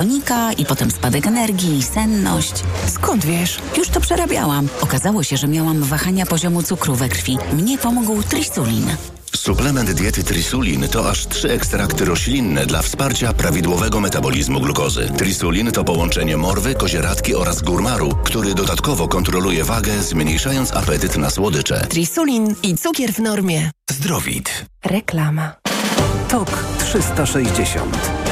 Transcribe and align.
Tonika 0.00 0.52
i 0.52 0.64
potem 0.64 0.90
spadek 0.90 1.26
energii 1.26 1.78
i 1.78 1.82
senność. 1.82 2.52
Skąd 2.86 3.24
wiesz? 3.24 3.58
Już 3.78 3.88
to 3.88 4.00
przerabiałam. 4.00 4.68
Okazało 4.80 5.22
się, 5.22 5.36
że 5.36 5.48
miałam 5.48 5.82
wahania 5.82 6.26
poziomu 6.26 6.62
cukru 6.62 6.94
we 6.94 7.08
krwi. 7.08 7.38
Mnie 7.52 7.78
pomógł 7.78 8.22
Trisulin. 8.22 8.96
Suplement 9.36 9.92
diety 9.92 10.24
Trisulin 10.24 10.88
to 10.88 11.10
aż 11.10 11.26
trzy 11.26 11.50
ekstrakty 11.52 12.04
roślinne 12.04 12.66
dla 12.66 12.82
wsparcia 12.82 13.32
prawidłowego 13.32 14.00
metabolizmu 14.00 14.60
glukozy. 14.60 15.10
Trisulin 15.18 15.72
to 15.72 15.84
połączenie 15.84 16.36
morwy, 16.36 16.74
kozieradki 16.74 17.34
oraz 17.34 17.62
górmaru, 17.62 18.16
który 18.24 18.54
dodatkowo 18.54 19.08
kontroluje 19.08 19.64
wagę, 19.64 20.02
zmniejszając 20.02 20.72
apetyt 20.72 21.16
na 21.16 21.30
słodycze. 21.30 21.86
Trisulin 21.86 22.54
i 22.62 22.76
cukier 22.76 23.12
w 23.12 23.18
normie. 23.18 23.70
Zdrowit. 23.90 24.64
Reklama. 24.84 25.52
TOK 26.28 26.64
360 26.78 28.29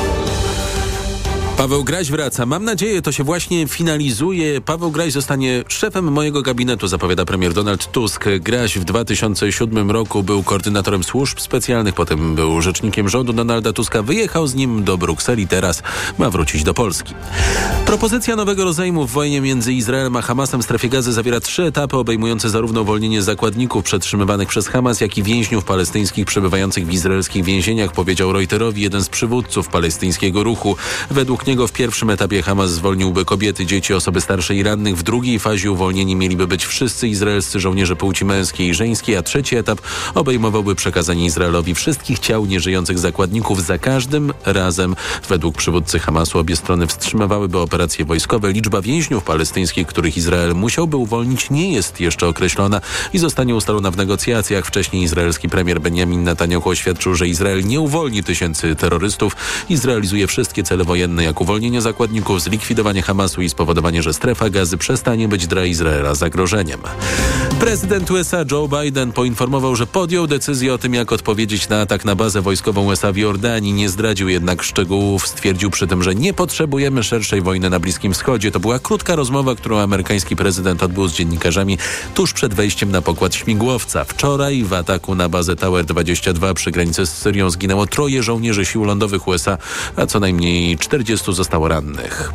Paweł 1.59 1.85
Graś 1.85 2.11
wraca. 2.11 2.47
Mam 2.47 2.65
nadzieję, 2.65 3.03
to 3.03 3.13
się 3.13 3.25
właśnie 3.25 3.67
finalizuje. 3.67 4.61
Paweł 4.61 4.91
Graś 4.91 5.13
zostanie 5.13 5.65
szefem 5.69 6.13
mojego 6.13 6.43
gabinetu, 6.43 6.89
zapowiada 6.89 7.25
premier 7.25 7.53
Donald 7.53 7.93
Tusk. 7.93 8.25
Graś 8.41 8.79
w 8.79 8.85
2007 8.85 9.91
roku 9.91 10.23
był 10.23 10.43
koordynatorem 10.43 11.05
służb 11.05 11.39
specjalnych, 11.41 11.95
potem 11.95 12.35
był 12.35 12.63
rzecznikiem 12.63 13.09
rządu 13.09 13.33
Donalda 13.33 13.73
Tuska. 13.73 14.03
Wyjechał 14.03 14.47
z 14.47 14.55
nim 14.55 14.85
do 14.85 14.99
Brukseli, 14.99 15.49
teraz 15.49 15.83
ma 16.19 16.31
wrócić 16.31 16.63
do 16.63 16.75
Polski. 16.75 17.15
Propozycja 17.87 18.37
nowego 18.37 18.65
rozejmu 18.65 19.07
w 19.07 19.11
wojnie 19.11 19.41
między 19.41 19.73
Izraelem 19.73 20.17
a 20.17 20.23
Hamasem 20.23 20.61
w 20.61 20.65
strefie 20.65 20.89
gazy 20.89 21.13
zawiera 21.13 21.41
trzy 21.41 21.63
etapy 21.63 21.97
obejmujące 21.97 22.51
zarówno 22.51 22.83
uwolnienie 22.83 23.23
zakładników 23.23 23.85
przetrzymywanych 23.85 24.49
przez 24.49 24.69
Hamas, 24.69 25.01
jak 25.01 25.19
i 25.19 25.23
więźniów 25.23 25.65
palestyńskich 25.65 26.27
przebywających 26.27 26.87
w 26.87 26.93
izraelskich 26.93 27.45
więzieniach, 27.45 27.93
powiedział 27.93 28.33
Reuterowi 28.33 28.83
jeden 28.83 29.03
z 29.03 29.09
przywódców 29.09 29.69
palestyńskiego 29.69 30.43
ruchu. 30.43 30.77
Według 31.11 31.48
niego 31.49 31.69
w 31.69 31.73
pierwszym 31.73 32.11
etapie 32.11 32.43
Hamas 32.43 32.71
zwolniłby 32.71 33.25
kobiety, 33.25 33.67
dzieci, 33.67 33.95
osoby 33.95 34.21
starsze 34.21 34.55
i 34.55 34.63
rannych. 34.63 34.97
W 34.97 35.03
drugiej 35.03 35.39
fazie 35.39 35.73
uwolnieni 35.73 36.17
mieliby 36.17 36.47
być 36.47 36.67
wszyscy 36.67 37.09
izraelscy 37.09 37.61
żołnierze 37.61 37.97
płci 37.97 38.25
męskiej 38.25 38.69
i 38.69 38.75
żeńskiej, 38.75 39.17
a 39.17 39.23
trzeci 39.23 39.57
etap 39.57 39.81
obejmowałby 40.15 40.75
przekazanie 40.75 41.25
Izraelowi 41.25 41.75
wszystkich 41.75 42.19
ciał 42.19 42.47
nieżyjących 42.47 42.99
zakładników. 42.99 43.65
Za 43.65 43.79
każdym 43.79 44.33
razem, 44.45 44.97
według 45.29 45.57
przywódcy 45.57 45.99
Hamasu, 45.99 46.39
obie 46.39 46.57
strony 46.57 46.87
wstrzymywałyby 46.87 47.59
operacje 47.59 48.05
wojskowe. 48.05 48.53
Liczba 48.53 48.83
więźniów 48.83 49.25
palestyńskich, 49.25 49.87
których 49.87 50.17
Izrael 50.17 50.55
musiałby 50.55 50.97
uwolnić, 50.97 51.51
nie 51.51 51.73
jest 51.73 52.01
jeszcze 52.01 52.27
określona 52.27 52.81
i 53.13 53.19
zostanie 53.19 53.55
ustalona 53.55 53.91
w 53.91 53.97
negocjacjach. 53.97 54.67
Wcześniej 54.67 55.03
izraelski 55.03 55.49
premier 55.49 55.81
Benjamin 55.81 56.25
Netanyahu 56.25 56.69
oświadczył, 56.69 57.15
że 57.15 57.29
Izrael 57.29 57.65
nie 57.65 57.81
uwolni 57.81 58.25
tysięcy 58.25 58.77
terrorystów 58.77 59.37
i 59.69 59.77
zrealizuje 59.77 60.27
wszystkie 60.27 60.63
cele 60.63 60.85
wojenne, 60.85 61.25
jak 61.25 61.38
uwolnienie 61.41 61.81
zakładników, 61.81 62.43
zlikwidowanie 62.43 63.03
Hamasu 63.03 63.43
i 63.43 63.49
spowodowanie, 63.49 64.03
że 64.03 64.15
strefa 64.15 64.51
gazy 64.51 64.77
przestanie 64.77 65.29
być 65.29 65.47
dla 65.47 65.65
Izraela 65.65 66.15
zagrożeniem. 66.15 66.81
Prezydent 67.61 68.11
USA 68.11 68.45
Joe 68.53 68.69
Biden 68.69 69.13
poinformował, 69.13 69.77
że 69.77 69.87
podjął 69.87 70.27
decyzję 70.27 70.75
o 70.75 70.79
tym, 70.79 70.95
jak 70.95 71.13
odpowiedzieć 71.13 71.69
na 71.69 71.81
atak 71.81 72.05
na 72.05 72.15
bazę 72.15 72.43
wojskową 72.43 72.85
USA 72.85 73.13
w 73.13 73.17
Jordanii. 73.17 73.73
Nie 73.73 73.89
zdradził 73.89 74.29
jednak 74.29 74.63
szczegółów. 74.63 75.29
Stwierdził 75.29 75.71
przy 75.71 75.87
tym, 75.87 76.03
że 76.03 76.15
nie 76.15 76.35
potrzebujemy 76.35 77.03
szerszej 77.03 77.43
wojny 77.43 77.71
na 77.71 77.81
Bliskim 77.81 78.13
Wschodzie. 78.13 78.51
To 78.51 78.61
była 78.61 78.79
krótka 78.79 79.17
rozmowa, 79.17 79.55
którą 79.55 79.79
amerykański 79.79 80.37
prezydent 80.37 80.83
odbył 80.83 81.09
z 81.09 81.13
dziennikarzami 81.13 81.79
tuż 82.15 82.33
przed 82.33 82.55
wejściem 82.55 82.91
na 82.91 83.03
pokład 83.03 83.35
śmigłowca. 83.35 84.05
Wczoraj 84.05 84.65
w 84.65 84.73
ataku 84.73 85.15
na 85.15 85.29
bazę 85.29 85.57
Tower 85.57 85.85
22 85.85 86.55
przy 86.55 86.71
granicy 86.71 87.07
z 87.07 87.11
Syrią 87.11 87.51
zginęło 87.51 87.87
troje 87.87 88.23
żołnierzy 88.23 88.65
sił 88.65 88.85
lądowych 88.85 89.29
USA, 89.29 89.59
a 89.97 90.07
co 90.07 90.21
najmniej 90.21 90.79
40 90.79 91.28
zostało 91.33 91.69
rannych. 91.69 92.33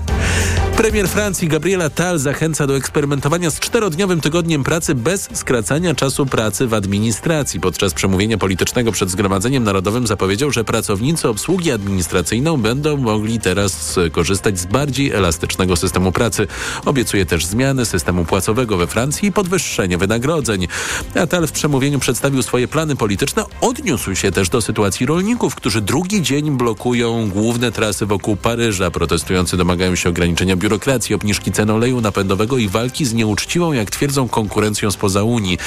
Premier 0.84 1.08
Francji 1.08 1.48
Gabriela 1.48 1.90
Tal 1.90 2.20
zachęca 2.20 2.68
do 2.68 2.78
eksperymentowania 2.78 3.52
z 3.52 3.60
czterodniowym 3.60 4.22
tygodniem 4.22 4.64
pracy 4.64 4.96
bez 4.96 5.30
skracania 5.34 5.96
czasu 5.96 6.26
pracy 6.26 6.68
w 6.68 6.74
administracji. 6.74 7.60
Podczas 7.60 7.94
przemówienia 7.94 8.38
politycznego 8.38 8.92
przed 8.92 9.10
Zgromadzeniem 9.10 9.64
Narodowym 9.64 10.08
zapowiedział, 10.08 10.52
że 10.52 10.64
pracownicy 10.64 11.30
obsługi 11.30 11.72
administracyjną 11.72 12.58
będą 12.58 12.98
mogli 12.98 13.40
teraz 13.40 14.00
korzystać 14.12 14.60
z 14.60 14.66
bardziej 14.66 15.12
elastycznego 15.12 15.76
systemu 15.76 16.12
pracy. 16.12 16.48
Obiecuje 16.86 17.26
też 17.26 17.46
zmiany 17.46 17.86
systemu 17.86 18.26
płacowego 18.26 18.78
we 18.78 18.88
Francji 18.88 19.28
i 19.28 19.32
podwyższenie 19.32 19.98
wynagrodzeń. 19.98 20.68
A 21.16 21.28
Tal 21.28 21.48
w 21.48 21.52
przemówieniu 21.52 22.00
przedstawił 22.00 22.44
swoje 22.44 22.68
plany 22.68 22.96
polityczne. 22.96 23.44
Odniósł 23.62 24.16
się 24.16 24.32
też 24.32 24.50
do 24.50 24.62
sytuacji 24.62 25.06
rolników, 25.06 25.56
którzy 25.56 25.82
drugi 25.82 26.22
dzień 26.22 26.58
blokują 26.58 27.30
główne 27.30 27.72
trasy 27.72 28.06
wokół 28.06 28.36
Paryża. 28.36 28.92
Protestujący 28.92 29.58
domagają 29.58 29.96
się 29.96 30.10
ograniczenia 30.10 30.56
biurokracji, 30.74 31.16
obniżki 31.16 31.52
cen 31.52 31.70
oleju 31.70 32.02
napędowego 32.02 32.58
i 32.58 32.68
walki 32.68 33.06
z 33.06 33.14
nieuczciwą, 33.14 33.74
jak 33.74 33.92
twierdzą, 33.92 34.28
konkurencją 34.28 34.92
spoza 34.92 35.24
Unii. 35.24 35.58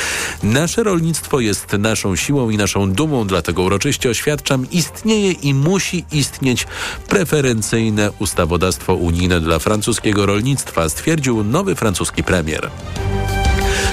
Nasze 0.43 0.83
rolnictwo 0.83 1.41
jest 1.41 1.73
naszą 1.73 2.17
siłą 2.17 2.51
i 2.51 2.57
naszą 2.57 2.93
dumą, 2.93 3.27
dlatego 3.27 3.63
uroczyście 3.63 4.11
oświadczam, 4.11 4.67
istnieje 4.71 5.33
i 5.33 5.55
musi 5.55 6.05
istnieć 6.13 6.67
preferencyjne 7.09 8.11
ustawodawstwo 8.19 8.95
unijne 8.95 9.41
dla 9.41 9.59
francuskiego 9.59 10.27
rolnictwa, 10.27 10.89
stwierdził 10.89 11.45
nowy 11.45 11.75
francuski 11.75 12.25
premier. 12.25 12.71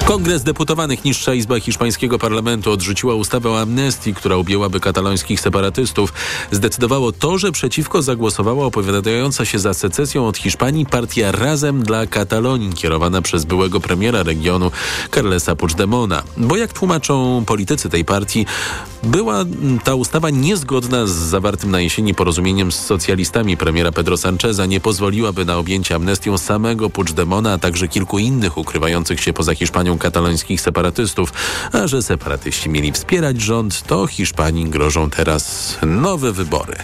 Kongres 0.05 0.43
Deputowanych, 0.43 1.05
niższa 1.05 1.33
izba 1.33 1.59
hiszpańskiego 1.59 2.19
parlamentu, 2.19 2.71
odrzuciła 2.71 3.15
ustawę 3.15 3.49
o 3.49 3.61
amnestii, 3.61 4.13
która 4.13 4.35
objęłaby 4.35 4.79
katalońskich 4.79 5.39
separatystów. 5.39 6.13
Zdecydowało 6.51 7.11
to, 7.11 7.37
że 7.37 7.51
przeciwko 7.51 8.01
zagłosowała 8.01 8.65
opowiadająca 8.65 9.45
się 9.45 9.59
za 9.59 9.73
secesją 9.73 10.27
od 10.27 10.37
Hiszpanii 10.37 10.85
partia 10.85 11.31
Razem 11.31 11.83
dla 11.83 12.07
Katalonii, 12.07 12.73
kierowana 12.73 13.21
przez 13.21 13.45
byłego 13.45 13.79
premiera 13.79 14.23
regionu 14.23 14.71
Carlesa 15.11 15.55
Puigdemona. 15.55 16.23
Bo 16.37 16.57
jak 16.57 16.73
tłumaczą 16.73 17.43
politycy 17.45 17.89
tej 17.89 18.05
partii, 18.05 18.45
była 19.03 19.45
ta 19.83 19.95
ustawa 19.95 20.29
niezgodna 20.29 21.07
z 21.07 21.11
zawartym 21.11 21.71
na 21.71 21.79
jesieni 21.79 22.13
porozumieniem 22.13 22.71
z 22.71 22.79
socjalistami 22.79 23.57
premiera 23.57 23.91
Pedro 23.91 24.17
Sancheza. 24.17 24.65
Nie 24.65 24.79
pozwoliłaby 24.79 25.45
na 25.45 25.57
objęcie 25.57 25.95
amnestią 25.95 26.37
samego 26.37 26.89
Puigdemona, 26.89 27.53
a 27.53 27.57
także 27.57 27.87
kilku 27.87 28.19
innych 28.19 28.57
ukrywających 28.57 29.21
się 29.21 29.33
poza 29.33 29.55
Hiszpanią 29.55 29.92
katalońskich 29.97 30.61
separatystów. 30.61 31.33
A 31.71 31.87
że 31.87 32.01
separatyści 32.01 32.69
mieli 32.69 32.91
wspierać 32.91 33.41
rząd, 33.41 33.83
to 33.87 34.07
Hiszpanii 34.07 34.69
grożą 34.69 35.09
teraz 35.09 35.77
nowe 35.85 36.31
wybory. 36.31 36.75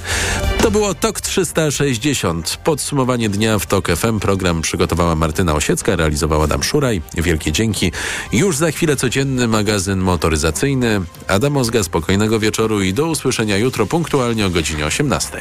To 0.61 0.71
było 0.71 0.93
TOK 0.93 1.21
360. 1.21 2.57
Podsumowanie 2.63 3.29
dnia 3.29 3.59
w 3.59 3.65
TOK 3.65 3.87
FM. 3.87 4.19
Program 4.19 4.61
przygotowała 4.61 5.15
Martyna 5.15 5.53
Osiecka, 5.53 5.95
realizowała 5.95 6.43
Adam 6.43 6.63
Szuraj. 6.63 7.01
Wielkie 7.13 7.51
dzięki. 7.51 7.91
Już 8.31 8.57
za 8.57 8.71
chwilę 8.71 8.95
codzienny 8.95 9.47
magazyn 9.47 9.99
motoryzacyjny. 9.99 11.01
Adam 11.27 11.57
Ozga, 11.57 11.83
spokojnego 11.83 12.39
wieczoru 12.39 12.81
i 12.81 12.93
do 12.93 13.07
usłyszenia 13.07 13.57
jutro 13.57 13.85
punktualnie 13.85 14.45
o 14.45 14.49
godzinie 14.49 14.85
18. 14.85 15.37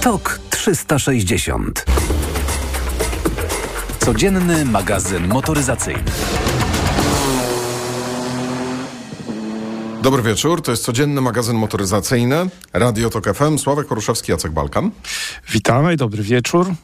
TOK 0.00 0.40
360. 0.50 1.84
Codzienny 4.04 4.64
magazyn 4.64 5.28
motoryzacyjny. 5.28 6.02
Dobry 10.02 10.22
wieczór, 10.22 10.62
to 10.62 10.70
jest 10.70 10.84
codzienny 10.84 11.20
magazyn 11.20 11.56
motoryzacyjny 11.56 12.36
Radio 12.72 13.10
Tok 13.10 13.34
FM. 13.34 13.58
Sławek 13.58 13.86
Poruszewski, 13.86 14.32
Jacek 14.32 14.52
Balkan. 14.52 14.90
Witamy, 15.52 15.96
dobry 15.96 16.22
wieczór. 16.22 16.74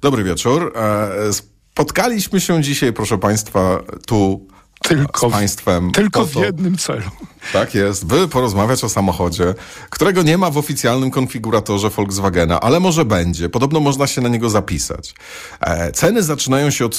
Dobry 0.00 0.24
wieczór. 0.24 0.72
E, 0.76 1.32
spotkaliśmy 1.32 2.40
się 2.40 2.62
dzisiaj, 2.62 2.92
proszę 2.92 3.18
Państwa, 3.18 3.82
tu 4.06 4.46
tylko, 4.82 5.28
z 5.28 5.32
Państwem. 5.32 5.90
Tylko 5.90 6.26
w 6.26 6.34
jednym 6.34 6.78
celu. 6.78 7.10
Tak 7.52 7.74
jest, 7.74 8.06
by 8.06 8.28
porozmawiać 8.28 8.84
o 8.84 8.88
samochodzie, 8.88 9.54
którego 9.90 10.22
nie 10.22 10.38
ma 10.38 10.50
w 10.50 10.58
oficjalnym 10.58 11.10
konfiguratorze 11.10 11.90
Volkswagena, 11.90 12.60
ale 12.60 12.80
może 12.80 13.04
będzie. 13.04 13.48
Podobno 13.48 13.80
można 13.80 14.06
się 14.06 14.20
na 14.20 14.28
niego 14.28 14.50
zapisać. 14.50 15.14
E, 15.60 15.92
ceny 15.92 16.22
zaczynają 16.22 16.70
się 16.70 16.86
od 16.86 16.96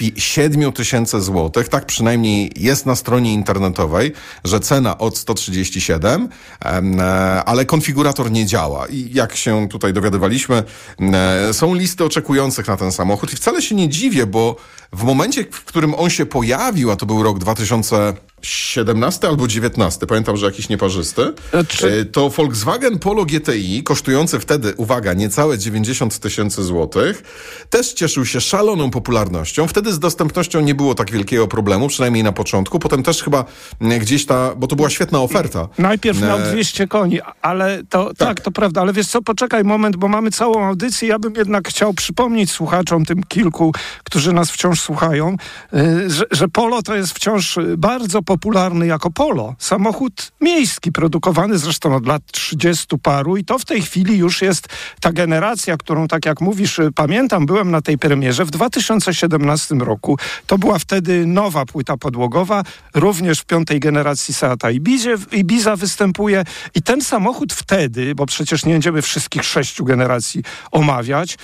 137 0.00 0.72
tysięcy 0.72 1.20
złotych. 1.20 1.68
Tak 1.68 1.86
przynajmniej 1.86 2.52
jest 2.56 2.86
na 2.86 2.96
stronie 2.96 3.32
internetowej, 3.32 4.12
że 4.44 4.60
cena 4.60 4.98
od 4.98 5.18
137, 5.18 6.28
e, 6.64 7.44
ale 7.44 7.64
konfigurator 7.64 8.30
nie 8.30 8.46
działa. 8.46 8.86
I 8.86 9.10
jak 9.12 9.36
się 9.36 9.68
tutaj 9.68 9.92
dowiadywaliśmy, 9.92 10.62
e, 11.00 11.54
są 11.54 11.74
listy 11.74 12.04
oczekujących 12.04 12.68
na 12.68 12.76
ten 12.76 12.92
samochód 12.92 13.32
i 13.32 13.36
wcale 13.36 13.62
się 13.62 13.74
nie 13.74 13.88
dziwię, 13.88 14.26
bo 14.26 14.56
w 14.92 15.02
momencie, 15.04 15.44
w 15.50 15.64
którym 15.64 15.94
on 15.94 16.10
się 16.10 16.26
pojawił, 16.26 16.90
a 16.90 16.96
to 16.96 17.06
był 17.06 17.22
rok 17.22 17.38
2000 17.38 18.14
17 18.42 19.28
albo 19.28 19.48
19, 19.48 20.06
pamiętam, 20.06 20.36
że 20.36 20.46
jakiś 20.46 20.68
nieparzysty, 20.68 21.32
Znaczy- 21.50 22.06
to 22.12 22.30
Volkswagen 22.30 22.98
Polo 22.98 23.24
GTI, 23.24 23.82
kosztujący 23.82 24.40
wtedy, 24.40 24.74
uwaga, 24.76 25.12
niecałe 25.12 25.58
90 25.58 26.18
tysięcy 26.18 26.62
złotych, 26.64 27.22
też 27.70 27.92
cieszył 27.92 28.26
się 28.26 28.40
szaloną 28.40 28.90
popularnością. 28.90 29.66
Wtedy 29.66 29.92
z 29.92 29.98
dostępnością 29.98 30.60
nie 30.60 30.74
było 30.74 30.94
tak 30.94 31.10
wielkiego 31.10 31.48
problemu, 31.48 31.88
przynajmniej 31.88 32.22
na 32.24 32.32
początku. 32.32 32.78
Potem 32.78 33.02
też 33.02 33.22
chyba 33.22 33.44
m, 33.80 33.98
gdzieś 33.98 34.26
ta, 34.26 34.54
bo 34.56 34.66
to 34.66 34.76
była 34.76 34.90
świetna 34.90 35.20
oferta. 35.20 35.68
Najpierw 35.78 36.22
miał 36.22 36.38
E, 36.38 36.52
200 36.52 36.88
koni, 36.88 37.20
ale 37.42 37.82
to 37.88 38.14
tak. 38.14 38.40
to 38.40 38.50
prawda, 38.50 38.80
ale 38.80 38.92
wiesz 38.92 39.06
co, 39.06 39.22
poczekaj 39.22 39.64
moment, 39.64 39.96
bo 39.96 40.08
mamy 40.08 40.30
całą 40.30 40.64
audycję. 40.66 41.08
Ja 41.08 41.18
bym 41.18 41.34
jednak 41.34 41.68
chciał 41.68 41.94
przypomnieć 41.94 42.50
słuchaczom, 42.50 43.04
tym 43.04 43.22
kilku, 43.28 43.72
którzy 44.04 44.32
nas 44.32 44.50
wciąż 44.50 44.80
słuchają, 44.80 45.36
y, 45.74 46.10
że, 46.10 46.24
że 46.30 46.48
Polo 46.48 46.82
to 46.82 46.94
jest 46.94 47.12
wciąż 47.12 47.58
bardzo 47.78 48.22
popularny 48.30 48.86
jako 48.86 49.10
Polo. 49.10 49.54
Samochód 49.58 50.32
miejski, 50.40 50.92
produkowany 50.92 51.58
zresztą 51.58 51.94
od 51.94 52.06
lat 52.06 52.22
30 52.32 52.86
paru 53.02 53.36
i 53.36 53.44
to 53.44 53.58
w 53.58 53.64
tej 53.64 53.82
chwili 53.82 54.18
już 54.18 54.42
jest 54.42 54.68
ta 55.00 55.12
generacja, 55.12 55.76
którą 55.76 56.08
tak 56.08 56.26
jak 56.26 56.40
mówisz, 56.40 56.78
y, 56.78 56.92
pamiętam, 56.94 57.46
byłem 57.46 57.70
na 57.70 57.82
tej 57.82 57.98
premierze 57.98 58.44
w 58.44 58.50
2017 58.50 59.74
roku. 59.74 60.18
To 60.46 60.58
była 60.58 60.78
wtedy 60.78 61.26
nowa 61.26 61.66
płyta 61.66 61.96
podłogowa, 61.96 62.62
również 62.94 63.40
w 63.40 63.44
piątej 63.44 63.80
generacji 63.80 64.34
Seata 64.34 64.70
Ibizie, 64.70 65.16
Ibiza 65.32 65.76
występuje 65.76 66.44
i 66.74 66.82
ten 66.82 67.00
samochód 67.00 67.52
wtedy, 67.52 68.14
bo 68.14 68.26
przecież 68.26 68.64
nie 68.64 68.72
będziemy 68.72 69.02
wszystkich 69.02 69.44
sześciu 69.44 69.84
generacji 69.84 70.42
omawiać, 70.70 71.36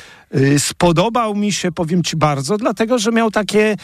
spodobał 0.58 1.34
mi 1.34 1.52
się, 1.52 1.72
powiem 1.72 2.02
ci 2.02 2.16
bardzo, 2.16 2.58
dlatego, 2.58 2.98
że 2.98 3.12
miał 3.12 3.30
takie 3.30 3.76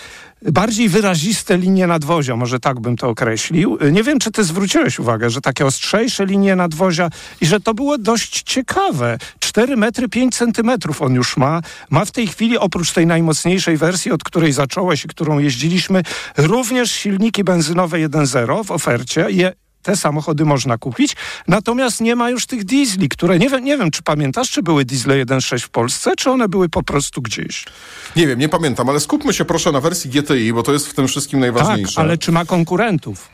bardziej 0.42 0.88
wyraziste 0.88 1.58
linie 1.58 1.86
nadwozia, 1.86 2.36
może 2.36 2.60
tak 2.60 2.80
bym 2.80 2.96
to 2.96 3.08
określił. 3.08 3.78
Y, 3.82 3.92
Nie 3.92 4.02
wiem, 4.02 4.18
czy 4.18 4.30
ty 4.30 4.44
zwróciłeś 4.44 4.98
uwagę, 4.98 5.30
że 5.30 5.40
takie 5.40 5.66
ostrzejsze 5.66 6.26
linie 6.26 6.56
nadwozia 6.56 7.08
i 7.40 7.46
że 7.46 7.60
to 7.60 7.74
było 7.74 7.98
dość 7.98 8.42
ciekawe. 8.42 9.18
4 9.38 9.76
metry 9.76 10.08
5 10.08 10.36
centymetrów 10.36 11.02
on 11.02 11.14
już 11.14 11.36
ma. 11.36 11.60
Ma 11.90 12.04
w 12.04 12.10
tej 12.10 12.26
chwili, 12.26 12.58
oprócz 12.58 12.92
tej 12.92 13.06
najmocniejszej 13.06 13.76
wersji, 13.76 14.12
od 14.12 14.24
której 14.24 14.52
zacząłeś 14.52 15.04
i 15.04 15.08
którą 15.08 15.38
jeździliśmy, 15.38 16.02
również 16.36 16.90
silniki 16.92 17.44
benzynowe 17.44 17.98
1.0 17.98 18.64
w 18.64 18.70
ofercie. 18.70 19.26
Je, 19.30 19.52
te 19.82 19.96
samochody 19.96 20.44
można 20.44 20.78
kupić, 20.78 21.16
natomiast 21.48 22.00
nie 22.00 22.16
ma 22.16 22.30
już 22.30 22.46
tych 22.46 22.64
diesli, 22.64 23.08
które 23.08 23.38
nie 23.38 23.48
wiem, 23.50 23.64
nie 23.64 23.78
wiem 23.78 23.90
czy 23.90 24.02
pamiętasz, 24.02 24.50
czy 24.50 24.62
były 24.62 24.84
diesle 24.84 25.14
1.6 25.26 25.58
w 25.60 25.70
Polsce, 25.70 26.16
czy 26.16 26.30
one 26.30 26.48
były 26.48 26.68
po 26.68 26.82
prostu 26.82 27.22
gdzieś. 27.22 27.64
Nie 28.16 28.26
wiem, 28.26 28.38
nie 28.38 28.48
pamiętam, 28.48 28.88
ale 28.88 29.00
skupmy 29.00 29.32
się 29.34 29.44
proszę 29.44 29.72
na 29.72 29.80
wersji 29.80 30.10
GTI, 30.10 30.52
bo 30.52 30.62
to 30.62 30.72
jest 30.72 30.86
w 30.88 30.94
tym 30.94 31.08
wszystkim 31.08 31.40
Tak, 31.40 31.54
najważniejsze. 31.54 32.00
ale 32.00 32.18
czy 32.18 32.32
ma 32.32 32.44
konkurentów? 32.44 33.28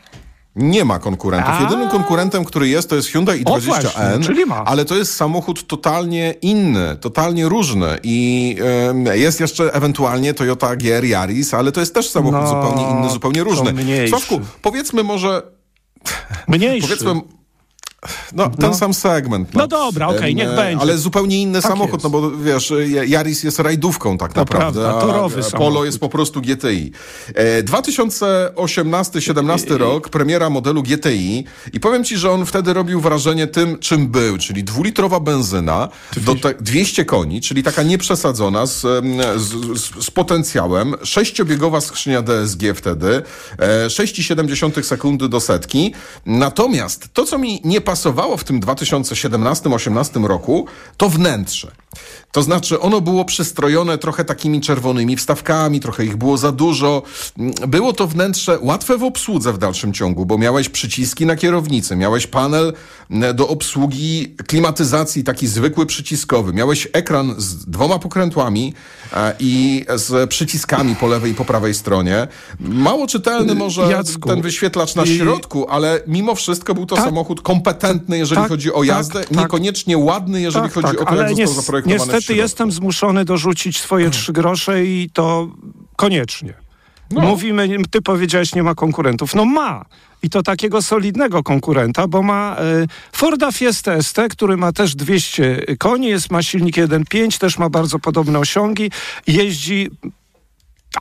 Nie 0.55 0.85
ma 0.85 0.99
konkurentów. 0.99 1.53
A. 1.57 1.61
Jedynym 1.63 1.89
konkurentem, 1.89 2.45
który 2.45 2.67
jest, 2.67 2.89
to 2.89 2.95
jest 2.95 3.07
Hyundai 3.09 3.43
O, 3.45 3.57
i20N, 3.57 3.61
właśnie, 3.61 3.91
czyli 4.23 4.45
ma. 4.45 4.65
ale 4.65 4.85
to 4.85 4.95
jest 4.95 5.15
samochód 5.15 5.67
totalnie 5.67 6.35
inny, 6.41 6.97
totalnie 7.01 7.49
różny 7.49 7.97
i 8.03 8.55
jest 9.13 9.39
jeszcze 9.39 9.73
ewentualnie 9.73 10.33
Toyota 10.33 10.75
GR 10.75 11.03
Yaris, 11.05 11.53
ale 11.53 11.71
to 11.71 11.79
jest 11.79 11.93
też 11.93 12.09
samochód 12.09 12.39
No, 12.41 12.47
zupełnie 12.47 12.91
inny, 12.91 13.09
zupełnie 13.09 13.43
różny. 13.43 13.73
Sławku, 14.09 14.39
powiedzmy 14.61 15.03
może, 15.03 15.41
Меняешь? 16.47 16.83
No, 18.33 18.49
ten 18.49 18.75
sam 18.75 18.93
segment. 18.93 19.53
No 19.53 19.67
dobra, 19.67 20.07
okej, 20.07 20.31
Em, 20.31 20.37
niech 20.37 20.49
e, 20.49 20.55
będzie. 20.55 20.81
Ale 20.81 20.97
zupełnie 20.97 21.41
inny 21.41 21.61
Tak 21.61 21.71
samochód, 21.71 21.93
jest. 21.93 22.03
no 22.03 22.09
bo 22.09 22.31
wiesz, 22.31 22.73
Yaris 23.07 23.43
jest 23.43 23.59
rajdówką 23.59 24.17
tak 24.17 24.33
To 24.33 24.39
naprawdę, 24.39 24.81
prawda, 24.81 25.01
torowy 25.01 25.41
a. 25.53 25.57
Polo 25.57 25.85
jest 25.85 25.99
po 25.99 26.09
prostu 26.09 26.41
GTI. 26.41 26.91
E, 27.35 27.63
2018-17 27.63 29.77
rok, 29.77 30.09
premiera 30.09 30.49
modelu 30.49 30.83
GTI 30.83 31.43
i 31.73 31.79
powiem 31.79 32.03
ci, 32.03 32.17
że 32.17 32.31
on 32.31 32.45
wtedy 32.45 32.73
robił 32.73 33.01
wrażenie 33.01 33.47
tym, 33.47 33.79
czym 33.79 34.07
był, 34.07 34.37
czyli 34.37 34.63
dwulitrowa 34.63 35.19
benzyna, 35.19 35.89
do 36.17 36.35
te, 36.35 36.53
200 36.53 37.05
koni, 37.05 37.41
czyli 37.41 37.63
taka 37.63 37.83
nieprzesadzona 37.83 38.65
z, 38.65 38.81
z, 39.37 39.49
z, 40.05 40.11
potencjałem, 40.11 40.95
sześciobiegowa 41.03 41.81
skrzynia 41.81 42.21
DSG 42.21 42.61
wtedy, 42.75 43.21
e, 43.57 43.87
6,7 43.87 44.83
sekundy 44.83 45.29
do 45.29 45.39
setki. 45.39 45.93
Natomiast 46.25 47.07
to, 47.13 47.25
co 47.25 47.37
mi 47.37 47.61
nie 47.63 47.81
pasowało 47.89 48.37
w 48.37 48.43
tym 48.43 48.59
2017-18 48.59 50.25
roku, 50.25 50.65
to 50.97 51.09
wnętrze. 51.09 51.71
To 52.31 52.43
znaczy, 52.43 52.79
ono 52.79 53.01
było 53.01 53.25
przystrojone 53.25 53.97
trochę 53.97 54.25
takimi 54.25 54.61
czerwonymi 54.61 55.15
wstawkami, 55.17 55.79
trochę 55.79 56.05
ich 56.05 56.17
było 56.17 56.37
za 56.37 56.51
dużo. 56.51 57.03
Było 57.67 57.93
to 57.93 58.07
wnętrze 58.07 58.57
łatwe 58.61 58.97
w 58.97 59.03
obsłudze 59.03 59.53
w 59.53 59.57
dalszym 59.57 59.93
ciągu, 59.93 60.25
bo 60.25 60.37
miałeś 60.37 60.69
przyciski 60.69 61.25
na 61.25 61.35
kierownicy, 61.35 61.95
miałeś 61.95 62.27
panel 62.27 62.73
mm, 63.11 63.35
do 63.35 63.47
obsługi 63.47 64.35
klimatyzacji, 64.47 65.23
taki 65.23 65.47
zwykły 65.47 65.85
przyciskowy, 65.85 66.53
miałeś 66.53 66.87
ekran 66.93 67.35
z 67.37 67.65
dwoma 67.65 67.99
pokrętłami 67.99 68.73
e, 69.13 69.33
i 69.39 69.85
z 69.95 70.29
przyciskami 70.29 70.95
po 70.95 71.07
lewej 71.07 71.31
i 71.31 71.35
po 71.35 71.45
prawej 71.45 71.73
stronie. 71.73 72.27
Mało 72.59 73.07
czytelny 73.07 73.55
może 73.55 73.81
Jacku, 73.81 74.29
ten 74.29 74.41
wyświetlacz 74.41 74.95
na 74.95 75.03
i- 75.03 75.17
środku, 75.17 75.67
ale 75.69 76.01
mimo 76.07 76.35
wszystko 76.35 76.73
był 76.75 76.85
to 76.85 76.95
Tak. 76.95 77.05
samochód 77.05 77.41
kompetentny, 77.41 78.17
jeżeli 78.17 78.41
Tak, 78.41 78.49
chodzi 78.49 78.73
o 78.73 78.79
tak, 78.79 78.87
jazdę, 78.87 79.19
tak. 79.19 79.31
niekoniecznie 79.31 79.97
ładny, 79.97 80.41
jeżeli 80.41 80.69
chodzi 80.69 80.97
o 80.97 81.05
to, 81.05 81.15
jak 81.15 81.29
został 81.29 81.53
zaprojektowany 81.53 81.78
w 81.81 81.87
Niestety 81.87 82.35
jestem 82.35 82.71
zmuszony 82.71 83.25
dorzucić 83.25 83.79
swoje 83.79 84.09
trzy 84.09 84.33
grosze 84.33 84.85
i 84.85 85.09
to 85.13 85.47
koniecznie. 85.95 86.53
No. 87.11 87.21
Mówimy, 87.21 87.69
ty 87.91 88.01
powiedziałeś, 88.01 88.55
nie 88.55 88.63
ma 88.63 88.75
konkurentów. 88.75 89.35
No 89.35 89.45
ma. 89.45 89.85
I 90.23 90.29
to 90.29 90.43
takiego 90.43 90.81
solidnego 90.81 91.43
konkurenta, 91.43 92.07
bo 92.07 92.21
ma 92.21 92.55
e, 92.59 92.87
Forda 93.11 93.51
Fiesta 93.51 94.01
ST, 94.01 94.17
który 94.29 94.57
ma 94.57 94.71
też 94.71 94.95
200 94.95 95.65
koni, 95.79 96.07
jest, 96.07 96.31
ma 96.31 96.43
silnik 96.43 96.75
1.5, 96.75 97.39
też 97.39 97.57
ma 97.57 97.69
bardzo 97.69 97.99
podobne 97.99 98.39
osiągi. 98.39 98.91
Jeździ 99.27 99.89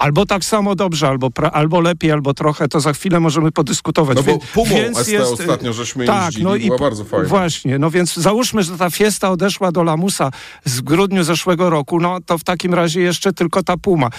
albo 0.01 0.27
tak 0.27 0.45
samo 0.45 0.75
dobrze, 0.75 1.09
albo, 1.09 1.31
pra, 1.31 1.51
albo 1.51 1.81
lepiej, 1.81 2.13
albo 2.13 2.35
trochę, 2.35 2.69
to 2.69 2.81
za 2.81 2.93
chwilę 2.93 3.21
możemy 3.21 3.53
podyskutować. 3.53 4.17
No 4.17 4.23
bo 4.23 4.39
Pumą 4.55 4.77
więc 4.77 4.99
ST 4.99 5.09
jest, 5.09 5.33
ostatnio 5.33 5.73
żeśmy 5.73 6.07
tak, 6.07 6.25
jeździli, 6.25 6.45
no 6.45 6.57
i 6.57 6.67
była 6.67 6.79
bardzo 6.79 7.05
fajna. 7.05 7.29
Właśnie, 7.29 7.79
no 7.79 7.91
więc 7.91 8.15
załóżmy, 8.15 8.63
że 8.63 8.79
ta 8.79 8.91
Fiesta 8.91 9.31
odeszła 9.31 9.73
do 9.73 9.83
Lamusa 9.83 10.31
z 10.65 10.81
grudniu 10.81 11.25
zeszłego 11.25 11.71
roku, 11.71 12.01
no 12.01 12.19
to 12.27 12.39
w 12.39 12.45
takim 12.45 12.75
razie 12.75 13.01
jeszcze 13.01 13.33
tylko 13.33 13.63
ta 13.63 13.77
Puma. 13.77 14.11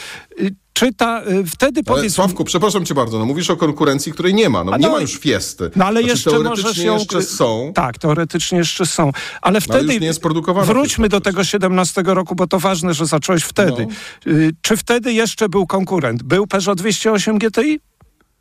Czy 0.80 0.94
ta, 0.94 1.22
y, 1.22 1.46
wtedy 1.46 1.82
Ale 1.88 1.96
powiedz... 1.98 2.14
Sławku, 2.14 2.44
przepraszam 2.44 2.86
cię 2.86 2.94
bardzo, 2.94 3.20
no 3.20 3.26
mówisz 3.26 3.50
o 3.50 3.58
konkurencji, 3.58 4.12
której 4.12 4.34
nie 4.34 4.50
ma. 4.50 4.64
No, 4.64 4.72
A 4.72 4.78
nie 4.78 4.88
no 4.88 4.92
ma 4.94 5.02
już 5.02 5.18
fiesty. 5.18 5.72
No 5.76 5.86
ale 5.86 6.00
Znaczy, 6.00 6.10
jeszcze 6.12 6.40
możesz 6.40 6.78
ją... 6.78 6.94
jeszcze 6.94 7.22
są. 7.22 7.72
Tak, 7.76 7.98
teoretycznie 7.98 8.58
jeszcze 8.58 8.86
są. 8.86 9.12
Ale 9.42 9.62
wtedy... 9.62 9.94
No, 9.94 10.00
nie 10.00 10.08
jest 10.08 10.22
produkowana 10.22 10.68
Wróćmy 10.68 11.10
do 11.10 11.22
tego 11.22 11.44
17 11.44 12.04
roku, 12.06 12.36
bo 12.36 12.48
to 12.48 12.60
ważne, 12.60 12.94
że 12.94 13.06
zacząłeś 13.06 13.44
wtedy. 13.44 13.88
No. 14.26 14.32
Y, 14.34 14.52
Czy 14.62 14.78
wtedy 14.78 15.14
jeszcze 15.14 15.50
był 15.50 15.68
konkurent? 15.68 16.24
Był 16.24 16.48
Peugeot 16.48 16.78
208 16.78 17.38
GTI? 17.38 17.80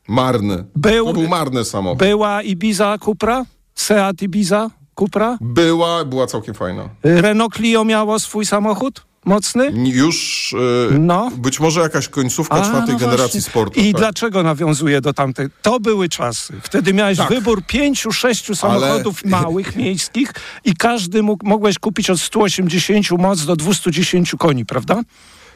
Marny. 0.08 0.64
Był- 0.76 1.06
To 1.06 1.12
był 1.12 1.28
marny 1.28 1.64
samochód. 1.64 1.98
Była 1.98 2.42
Ibiza 2.42 2.98
Cupra? 2.98 3.44
Seat 3.74 4.22
Ibiza 4.22 4.70
Cupra? 4.98 5.38
Była, 5.40 6.04
była 6.04 6.26
całkiem 6.26 6.54
fajna. 6.54 6.82
Y, 7.06 7.22
Renault 7.22 7.54
Clio 7.54 7.84
miało 7.84 8.18
swój 8.18 8.46
samochód 8.46 9.07
mocny? 9.28 9.72
Już 9.84 10.54
e, 10.92 10.98
No. 10.98 11.30
być 11.36 11.60
może 11.60 11.80
jakaś 11.80 12.08
końcówka 12.08 12.54
A, 12.56 12.64
czwartej 12.64 12.94
no 12.94 13.00
generacji 13.00 13.24
właśnie. 13.24 13.40
sportu. 13.40 13.80
I 13.80 13.92
tak. 13.92 14.00
dlaczego 14.00 14.42
nawiązuje 14.42 15.00
do 15.00 15.12
tamtej? 15.12 15.46
To 15.62 15.80
były 15.80 16.08
czasy. 16.08 16.52
Wtedy 16.62 16.94
miałeś 16.94 17.18
Tak. 17.18 17.28
wybór 17.28 17.62
pięciu, 17.66 18.12
sześciu 18.12 18.56
samochodów 18.56 19.24
małych, 19.24 19.76
miejskich 19.82 20.32
i 20.64 20.74
każdy 20.76 21.22
mógł, 21.22 21.46
mogłeś 21.46 21.78
kupić 21.78 22.10
od 22.10 22.20
180 22.20 23.10
moc 23.18 23.44
do 23.44 23.56
210 23.56 24.32
koni, 24.38 24.66
prawda? 24.66 25.02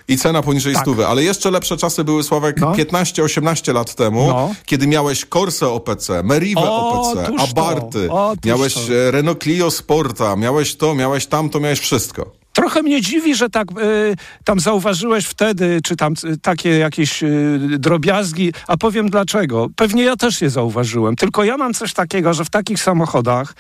I 0.09 0.19
cena 0.19 0.43
poniżej 0.43 0.75
Tak. 0.75 0.83
stówy. 0.83 1.07
Ale 1.07 1.25
jeszcze 1.25 1.51
lepsze 1.51 1.77
czasy 1.77 2.05
były, 2.05 2.23
Sławek, 2.23 2.61
No. 2.61 2.73
15-18 2.75 3.73
lat 3.73 3.95
temu, 3.95 4.27
No. 4.29 4.55
kiedy 4.67 4.87
miałeś 4.87 5.27
Corse 5.35 5.69
OPC, 5.69 6.23
Merive 6.23 6.59
O, 6.59 6.93
OPC. 7.13 7.31
Abarty, 7.39 8.11
O, 8.11 8.35
miałeś 8.45 8.75
to. 8.75 8.81
e, 8.95 9.11
Renault 9.11 9.43
Clio 9.43 9.71
Sporta, 9.71 10.37
miałeś 10.37 10.75
to, 10.77 10.95
miałeś 10.95 11.27
tamto, 11.27 11.61
miałeś 11.61 11.81
wszystko. 11.81 12.33
Trochę 12.53 12.83
mnie 12.83 13.01
dziwi, 13.01 13.35
że 13.35 13.49
tak 13.49 13.69
y, 13.71 14.17
tam 14.45 14.61
zauważyłeś 14.61 15.25
wtedy, 15.27 15.81
czy 15.85 15.97
tam 15.97 16.15
y, 16.25 16.39
takie 16.39 16.71
jakieś 16.79 17.23
y, 17.23 17.59
drobiazgi, 17.79 18.53
a 18.67 18.77
powiem 18.77 19.11
dlaczego. 19.11 19.69
Pewnie 19.77 20.03
ja 20.03 20.17
też 20.17 20.41
je 20.41 20.51
zauważyłem, 20.51 21.17
tylko 21.17 21.45
ja 21.45 21.57
mam 21.57 21.75
coś 21.75 21.93
takiego, 21.93 22.35
że 22.35 22.45
w 22.45 22.51
takich 22.51 22.83
samochodach 22.83 23.55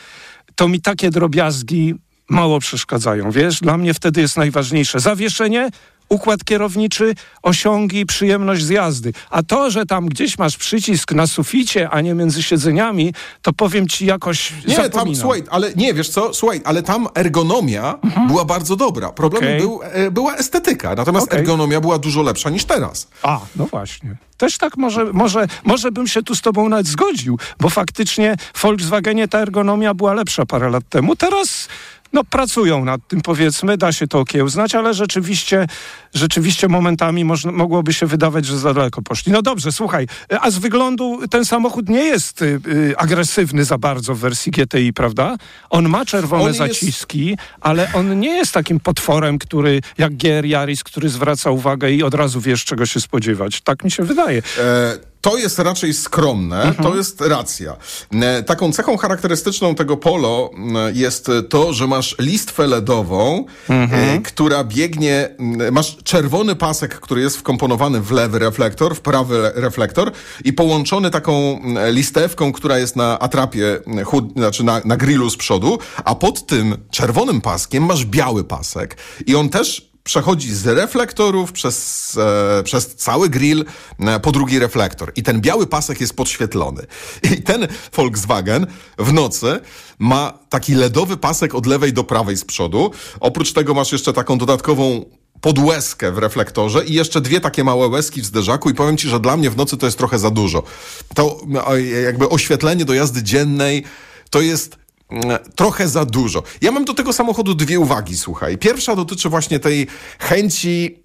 to 0.54 0.68
mi 0.68 0.80
takie 0.80 1.10
drobiazgi 1.10 1.94
mało 2.28 2.60
przeszkadzają, 2.60 3.30
wiesz? 3.30 3.60
Dla 3.60 3.78
mnie 3.78 3.94
wtedy 3.94 4.20
jest 4.20 4.36
najważniejsze 4.36 5.00
zawieszenie, 5.00 5.70
układ 6.12 6.44
kierowniczy, 6.44 7.14
osiągi 7.42 8.06
przyjemność 8.06 8.64
z 8.64 8.68
jazdy. 8.68 9.12
A 9.30 9.42
to, 9.42 9.70
że 9.70 9.86
tam 9.86 10.06
gdzieś 10.06 10.38
masz 10.38 10.56
przycisk 10.56 11.12
na 11.12 11.26
suficie, 11.26 11.90
a 11.90 12.00
nie 12.00 12.14
między 12.14 12.42
siedzeniami, 12.42 13.14
to 13.42 13.52
powiem 13.52 13.88
ci 13.88 14.06
jakoś 14.06 14.52
Nie, 14.68 14.74
tam, 14.76 14.84
zapominam. 14.84 15.20
słuchaj, 15.20 15.42
ale 15.50 15.72
nie, 15.76 15.94
wiesz 15.94 16.08
co, 16.08 16.34
słuchaj, 16.34 16.60
ale 16.64 16.82
tam 16.82 17.08
ergonomia 17.14 17.98
była 18.28 18.44
bardzo 18.44 18.76
dobra. 18.76 19.12
Problemem 19.12 19.48
Okej. 19.48 19.60
był, 19.60 19.80
e, 19.82 20.10
była 20.10 20.36
estetyka, 20.36 20.94
natomiast 20.94 21.26
Okej. 21.26 21.38
ergonomia 21.38 21.80
była 21.80 21.98
dużo 21.98 22.22
lepsza 22.22 22.50
niż 22.50 22.64
teraz. 22.64 23.08
A, 23.22 23.40
no 23.56 23.66
właśnie. 23.66 24.16
Też 24.36 24.58
tak 24.58 24.76
może, 24.76 25.04
może, 25.04 25.46
może 25.64 25.92
bym 25.92 26.06
się 26.06 26.22
tu 26.22 26.34
z 26.34 26.40
tobą 26.40 26.68
nawet 26.68 26.86
zgodził, 26.86 27.38
bo 27.60 27.70
faktycznie 27.70 28.36
w 28.54 28.62
Volkswagenie 28.62 29.28
ta 29.28 29.38
ergonomia 29.38 29.94
była 29.94 30.14
lepsza 30.14 30.46
parę 30.46 30.70
lat 30.70 30.84
temu. 30.88 31.16
Teraz 31.16 31.68
no, 32.12 32.24
pracują 32.24 32.84
nad 32.84 33.08
tym, 33.08 33.20
powiedzmy, 33.20 33.76
da 33.76 33.92
się 33.92 34.06
to 34.06 34.20
okiełznać, 34.20 34.74
ale 34.74 34.94
rzeczywiście, 34.94 35.66
rzeczywiście 36.14 36.68
momentami 36.68 37.24
można, 37.24 37.52
mogłoby 37.52 37.92
się 37.92 38.06
wydawać, 38.06 38.46
że 38.46 38.58
za 38.58 38.74
daleko 38.74 39.02
poszli. 39.02 39.32
No 39.32 39.42
dobrze, 39.42 39.72
słuchaj, 39.72 40.06
a 40.40 40.50
z 40.50 40.58
wyglądu 40.58 41.20
ten 41.30 41.44
samochód 41.44 41.88
nie 41.88 42.04
jest 42.04 42.42
y, 42.42 42.60
y, 42.66 42.94
agresywny 42.96 43.64
za 43.64 43.78
bardzo 43.78 44.14
w 44.14 44.18
wersji 44.18 44.52
GTI, 44.52 44.92
prawda? 44.92 45.36
On 45.70 45.88
ma 45.88 46.04
czerwone 46.04 46.42
On 46.42 46.48
jest- 46.48 46.58
zaciski, 46.58 47.36
ale 47.60 47.88
on 47.94 48.20
nie 48.20 48.36
jest 48.36 48.52
takim 48.52 48.80
potworem, 48.80 49.38
który, 49.38 49.80
jak 49.98 50.16
Gier 50.16 50.44
Yaris, 50.46 50.84
który 50.84 51.08
zwraca 51.08 51.50
uwagę 51.50 51.90
i 51.90 52.02
od 52.02 52.14
razu 52.14 52.40
wiesz, 52.40 52.64
czego 52.64 52.86
się 52.86 53.00
spodziewać. 53.00 53.60
Tak 53.60 53.84
mi 53.84 53.90
się 53.90 54.02
wydaje. 54.02 54.42
E, 54.58 55.11
to 55.22 55.36
jest 55.36 55.58
raczej 55.58 55.94
skromne, 55.94 56.74
to 56.82 56.94
jest 56.96 57.20
racja. 57.20 57.76
E, 58.12 58.42
taką 58.42 58.72
cechą 58.72 58.96
charakterystyczną 58.96 59.74
tego 59.74 59.96
polo 59.96 60.50
jest 60.94 61.30
to, 61.48 61.72
że 61.72 61.86
masz 61.86 62.16
listwę 62.18 62.66
LEDową, 62.66 63.44
e, 63.70 64.18
która 64.24 64.64
biegnie, 64.64 65.28
masz 65.72 65.96
czerwony 66.04 66.56
pasek, 66.56 67.00
który 67.00 67.20
jest 67.20 67.36
wkomponowany 67.36 68.00
w 68.00 68.10
lewy 68.10 68.38
reflektor, 68.38 68.94
w 68.96 69.00
prawy 69.00 69.38
le- 69.38 69.52
reflektor 69.54 70.12
i 70.44 70.52
połączony 70.52 71.10
taką 71.10 71.60
listewką, 71.90 72.52
która 72.52 72.78
jest 72.78 72.96
na 72.96 73.18
atrapie, 73.18 73.80
chud, 74.04 74.32
znaczy 74.32 74.64
na, 74.64 74.80
na 74.84 74.96
grillu 74.96 75.30
z 75.30 75.36
przodu, 75.36 75.78
a 76.04 76.14
pod 76.14 76.46
tym 76.46 76.76
czerwonym 76.90 77.40
paskiem 77.40 77.84
masz 77.84 78.04
biały 78.04 78.44
pasek. 78.44 78.96
I 79.26 79.34
on 79.34 79.48
też 79.48 79.91
przechodzi 80.04 80.54
z 80.54 80.66
reflektorów 80.66 81.52
przez, 81.52 82.18
e, 82.58 82.62
przez 82.62 82.94
cały 82.96 83.28
grill 83.28 83.64
e, 83.98 84.20
po 84.20 84.32
drugi 84.32 84.58
reflektor. 84.58 85.12
I 85.16 85.22
ten 85.22 85.40
biały 85.40 85.66
pasek 85.66 86.00
jest 86.00 86.16
podświetlony. 86.16 86.86
I 87.38 87.42
ten 87.42 87.68
Volkswagen 87.96 88.66
w 88.98 89.12
nocy 89.12 89.60
ma 89.98 90.38
taki 90.48 90.74
LEDowy 90.74 91.16
pasek 91.16 91.54
od 91.54 91.66
lewej 91.66 91.92
do 91.92 92.04
prawej 92.04 92.36
z 92.36 92.44
przodu. 92.44 92.90
Oprócz 93.20 93.52
tego 93.52 93.74
masz 93.74 93.92
jeszcze 93.92 94.12
taką 94.12 94.38
dodatkową 94.38 95.04
podłezkę 95.40 96.12
w 96.12 96.18
reflektorze 96.18 96.84
i 96.84 96.94
jeszcze 96.94 97.20
dwie 97.20 97.40
takie 97.40 97.64
małe 97.64 97.88
łezki 97.88 98.22
w 98.22 98.26
zderzaku 98.26 98.70
i 98.70 98.74
powiem 98.74 98.96
ci, 98.96 99.08
że 99.08 99.20
dla 99.20 99.36
mnie 99.36 99.50
w 99.50 99.56
nocy 99.56 99.76
to 99.76 99.86
jest 99.86 99.98
trochę 99.98 100.18
za 100.18 100.30
dużo. 100.30 100.62
To 101.14 101.40
e, 101.68 101.82
jakby 101.82 102.28
oświetlenie 102.28 102.84
do 102.84 102.94
jazdy 102.94 103.22
dziennej 103.22 103.84
to 104.30 104.40
jest 104.40 104.81
trochę 105.54 105.88
za 105.88 106.04
dużo. 106.04 106.42
Ja 106.60 106.72
mam 106.72 106.84
do 106.84 106.94
tego 106.94 107.12
samochodu 107.12 107.54
dwie 107.54 107.80
uwagi, 107.80 108.16
słuchaj. 108.16 108.58
Pierwsza 108.58 108.96
dotyczy 108.96 109.28
właśnie 109.28 109.58
tej 109.58 109.86
chęci 110.18 111.02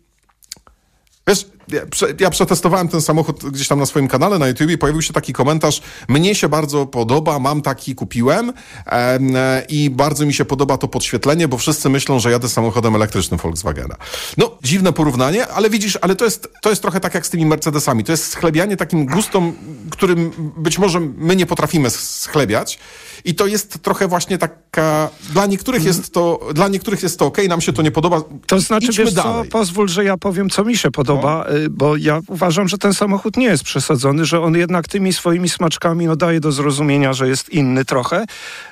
Wiesz, 1.28 1.46
ja, 1.72 1.82
ja 2.20 2.30
przetestowałem 2.30 2.88
ten 2.88 3.02
samochód 3.02 3.46
gdzieś 3.46 3.68
tam 3.68 3.80
na 3.80 3.86
swoim 3.86 4.08
kanale 4.08 4.40
na 4.40 4.48
YouTube 4.48 4.70
i 4.72 4.78
pojawił 4.78 5.02
się 5.02 5.14
taki 5.14 5.34
komentarz, 5.34 5.82
mnie 6.08 6.36
się 6.36 6.50
bardzo 6.50 6.86
podoba, 6.86 7.40
mam 7.40 7.62
taki, 7.62 7.96
kupiłem 7.96 8.54
em, 8.86 9.36
e, 9.36 9.64
i 9.70 9.90
bardzo 9.90 10.26
mi 10.26 10.34
się 10.34 10.46
podoba 10.46 10.78
to 10.78 10.88
podświetlenie, 10.88 11.48
bo 11.48 11.58
wszyscy 11.58 11.90
myślą, 11.90 12.20
że 12.20 12.32
jadę 12.32 12.50
samochodem 12.50 12.96
elektrycznym 12.96 13.40
Volkswagena. 13.40 13.96
No, 14.38 14.58
dziwne 14.64 14.94
porównanie, 14.94 15.48
ale 15.48 15.70
widzisz, 15.70 15.98
ale 16.02 16.16
to 16.16 16.26
jest, 16.26 16.50
to 16.62 16.70
jest 16.70 16.82
trochę 16.82 17.00
tak 17.00 17.14
jak 17.14 17.26
z 17.26 17.30
tymi 17.30 17.46
Mercedesami. 17.46 18.04
To 18.04 18.12
jest 18.12 18.28
schlebianie 18.32 18.78
takim 18.78 19.06
gustom, 19.06 19.54
którym 19.90 20.32
być 20.58 20.80
może 20.80 21.00
my 21.00 21.36
nie 21.36 21.46
potrafimy 21.46 21.90
schlebiać 21.90 22.80
i 23.26 23.36
to 23.36 23.48
jest 23.48 23.82
trochę 23.82 24.08
właśnie 24.08 24.38
taka, 24.38 25.10
dla 25.34 25.46
niektórych 25.46 25.84
jest 25.84 26.14
to, 26.14 26.40
dla 26.54 26.68
niektórych 26.68 27.04
jest 27.04 27.20
to 27.20 27.26
okej, 27.26 27.48
nam 27.50 27.62
się 27.62 27.74
to 27.74 27.82
nie 27.82 27.92
podoba, 27.92 28.22
To 28.48 28.60
znaczy, 28.60 28.88
idźmy 28.88 29.06
wiesz 29.06 29.14
co, 29.14 29.24
dalej. 29.24 29.50
pozwól, 29.50 29.88
że 29.88 30.04
ja 30.04 30.18
powiem, 30.18 30.50
co 30.50 30.64
mi 30.64 30.78
się 30.78 30.92
podoba, 30.92 31.46
y, 31.56 31.57
bo 31.70 31.98
ja 31.98 32.20
uważam, 32.28 32.68
że 32.68 32.78
ten 32.78 32.94
samochód 32.94 33.38
nie 33.38 33.46
jest 33.46 33.64
przesadzony, 33.64 34.26
że 34.26 34.42
on 34.42 34.56
jednak 34.56 34.88
tymi 34.88 35.14
swoimi 35.14 35.50
smaczkami 35.50 36.06
no, 36.06 36.16
daje 36.16 36.40
do 36.40 36.52
zrozumienia, 36.52 37.14
że 37.14 37.28
jest 37.28 37.50
inny 37.50 37.86
trochę. 37.86 38.26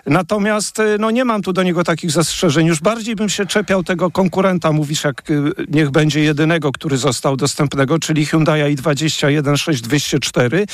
Natomiast 0.05 0.79
y, 0.79 0.97
no, 0.99 1.11
nie 1.11 1.25
mam 1.25 1.41
tu 1.41 1.53
do 1.53 1.63
niego 1.63 1.83
takich 1.83 2.11
zastrzeżeń. 2.11 2.67
Już 2.67 2.79
bardziej 2.79 3.15
bym 3.15 3.29
się 3.29 3.45
czepiał 3.45 3.83
tego 3.83 4.11
konkurenta, 4.11 4.71
mówisz, 4.71 5.03
jak 5.03 5.29
y, 5.29 5.51
niech 5.69 5.91
będzie 5.91 6.19
jedynego, 6.23 6.71
który 6.71 6.97
został 6.97 7.37
dostępnego, 7.37 7.99
czyli 7.99 8.25
Hyundai 8.25 8.75
i20 8.75 9.27
16204. 9.55 10.65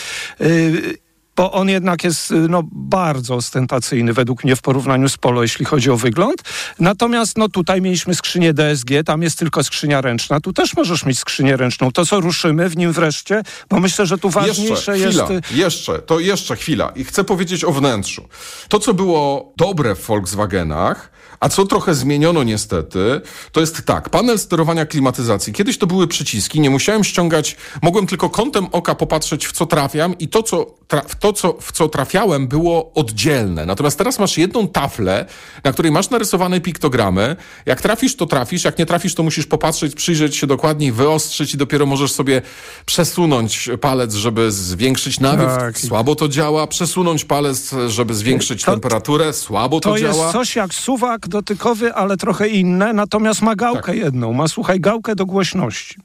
Y, 0.42 1.11
bo 1.42 1.52
on 1.52 1.70
jednak 1.70 2.04
jest 2.04 2.32
y, 2.32 2.36
no, 2.36 2.64
bardzo 2.72 3.36
ostentacyjny 3.36 4.14
według 4.14 4.44
mnie 4.44 4.56
w 4.56 4.62
porównaniu 4.62 5.10
z 5.10 5.18
Polo, 5.18 5.42
jeśli 5.42 5.66
chodzi 5.66 5.92
o 5.92 5.98
wygląd. 5.98 6.42
Natomiast 6.80 7.38
no, 7.38 7.50
tutaj 7.50 7.82
mieliśmy 7.82 8.16
skrzynię 8.16 8.54
DSG, 8.54 8.90
tam 9.06 9.22
jest 9.22 9.40
tylko 9.40 9.64
skrzynia 9.64 10.02
ręczna. 10.02 10.42
Tu 10.42 10.54
też 10.54 10.76
możesz 10.76 11.06
mieć 11.06 11.20
skrzynię 11.20 11.58
ręczną. 11.58 11.92
To, 11.92 12.06
co 12.06 12.20
ruszymy 12.20 12.70
w 12.70 12.78
nim 12.78 12.92
wreszcie, 12.92 13.44
bo 13.70 13.80
myślę, 13.80 14.06
że 14.06 14.18
tu 14.18 14.30
ważniejsze 14.30 14.98
jeszcze, 14.98 14.98
jest... 14.98 15.46
chwila, 15.46 15.64
jeszcze, 15.66 16.00
to 16.00 16.20
jeszcze 16.20 16.56
chwila. 16.56 16.92
I 16.96 17.04
chcę 17.04 17.24
powiedzieć 17.24 17.64
o 17.64 17.72
wnętrzu. 17.72 18.28
To, 18.70 18.80
co 18.80 18.94
było 18.94 19.54
dobre 19.58 19.96
w 19.96 20.06
Volkswagenach, 20.06 21.12
a 21.42 21.50
co 21.50 21.66
trochę 21.66 21.96
zmieniono 21.96 22.44
niestety, 22.44 23.22
to 23.52 23.60
jest 23.60 23.86
tak, 23.86 24.10
panel 24.10 24.40
sterowania 24.40 24.86
klimatyzacji. 24.86 25.54
Kiedyś 25.54 25.78
to 25.78 25.88
były 25.88 26.08
przyciski, 26.08 26.60
nie 26.60 26.70
musiałem 26.70 27.04
ściągać, 27.04 27.56
mogłem 27.82 28.08
tylko 28.08 28.30
kątem 28.30 28.68
oka 28.72 28.96
popatrzeć 28.96 29.48
w 29.48 29.52
co 29.52 29.66
trafiam 29.66 30.18
i 30.18 30.28
to, 30.28 30.44
co, 30.44 30.66
tra- 30.90 31.02
w 31.08 31.16
to, 31.16 31.34
co, 31.34 31.58
w 31.62 31.72
co 31.72 31.88
trafiałem 31.90 32.48
było 32.48 32.92
oddzielne. 32.94 33.66
Natomiast 33.66 33.98
teraz 33.98 34.20
masz 34.20 34.38
jedną 34.38 34.68
taflę, 34.68 35.26
na 35.64 35.72
której 35.74 35.92
masz 35.92 36.10
narysowane 36.10 36.62
piktogramy. 36.62 37.36
Jak 37.66 37.82
trafisz, 37.82 38.16
to 38.16 38.26
trafisz, 38.26 38.64
jak 38.64 38.78
nie 38.80 38.86
trafisz, 38.86 39.16
to 39.16 39.24
musisz 39.24 39.46
popatrzeć, 39.46 39.96
przyjrzeć 39.96 40.36
się 40.36 40.48
dokładniej, 40.48 40.92
wyostrzyć 40.92 41.54
i 41.54 41.58
dopiero 41.58 41.86
możesz 41.86 42.12
sobie 42.12 42.42
przesunąć 42.86 43.70
palec, 43.82 44.14
żeby 44.14 44.52
zwiększyć 44.52 45.20
nawiew. 45.20 45.50
Tak. 45.58 45.80
Słabo 45.80 46.16
to 46.16 46.28
działa. 46.28 46.68
Przesunąć 46.68 47.26
palec, 47.26 47.72
żeby 47.88 48.14
zwiększyć 48.14 48.64
To- 48.64 48.72
temperaturę. 48.72 49.34
Słabo 49.34 49.80
to, 49.80 49.90
To 49.90 49.98
jest 49.98 50.20
działa. 50.20 50.34
coś 50.34 50.56
jak 50.56 50.74
suwak 50.74 51.28
dotykowy, 51.32 51.94
ale 51.94 52.18
trochę 52.18 52.48
inne, 52.48 52.94
natomiast 52.94 53.42
ma 53.42 53.56
gałkę 53.56 53.82
Tak. 53.82 53.96
jedną. 53.96 54.34
Ma, 54.34 54.48
słuchaj, 54.48 54.80
gałkę 54.80 55.16
do 55.16 55.26
głośności. 55.26 55.96